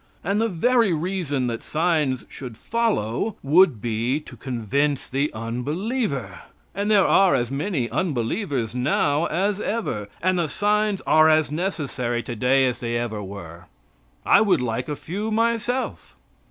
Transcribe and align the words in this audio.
And 0.23 0.41
the 0.41 0.47
very 0.47 0.93
reason 0.93 1.45
that 1.45 1.61
signs 1.61 2.25
should 2.27 2.57
follow 2.57 3.35
would 3.43 3.79
be 3.83 4.19
to 4.21 4.35
convince 4.35 5.07
the 5.07 5.31
unbeliever, 5.31 6.39
and 6.73 6.89
there 6.89 7.05
are 7.05 7.35
as 7.35 7.51
many 7.51 7.87
unbelievers 7.87 8.73
now 8.73 9.25
as 9.27 9.59
ever, 9.61 10.09
and 10.19 10.39
the 10.39 10.47
signs 10.49 11.01
are 11.01 11.29
as 11.29 11.51
necessary 11.51 12.23
today 12.23 12.65
as 12.65 12.79
they 12.79 12.97
ever 12.97 13.21
were. 13.21 13.65
I 14.25 14.41
would 14.41 14.59
like 14.59 14.89
a 14.89 14.95
few 14.95 15.29
myself. 15.29 16.15